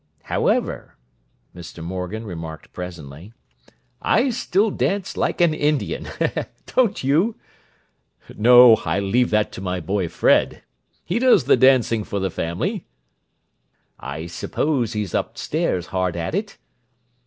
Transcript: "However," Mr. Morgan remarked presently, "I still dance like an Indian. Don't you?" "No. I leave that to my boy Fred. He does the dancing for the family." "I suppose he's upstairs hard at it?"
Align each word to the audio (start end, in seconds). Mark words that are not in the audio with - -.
"However," 0.23 0.95
Mr. 1.55 1.83
Morgan 1.83 2.25
remarked 2.25 2.73
presently, 2.73 3.33
"I 4.01 4.31
still 4.31 4.71
dance 4.71 5.15
like 5.15 5.39
an 5.41 5.53
Indian. 5.53 6.07
Don't 6.75 7.03
you?" 7.03 7.35
"No. 8.35 8.77
I 8.77 8.99
leave 8.99 9.29
that 9.29 9.51
to 9.51 9.61
my 9.61 9.79
boy 9.79 10.09
Fred. 10.09 10.63
He 11.05 11.19
does 11.19 11.43
the 11.43 11.55
dancing 11.55 12.03
for 12.03 12.19
the 12.19 12.31
family." 12.31 12.87
"I 13.99 14.25
suppose 14.25 14.93
he's 14.93 15.13
upstairs 15.13 15.85
hard 15.93 16.15
at 16.15 16.33
it?" 16.33 16.57